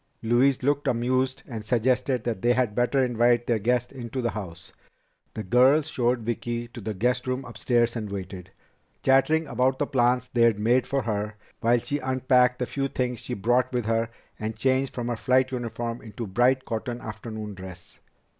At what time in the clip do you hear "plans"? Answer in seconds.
9.85-10.27